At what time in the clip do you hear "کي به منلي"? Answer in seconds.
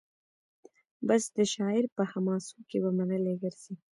2.69-3.33